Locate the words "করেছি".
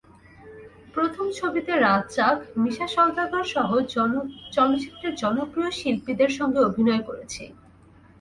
7.07-7.43